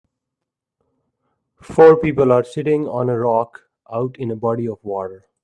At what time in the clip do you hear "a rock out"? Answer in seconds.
3.11-4.17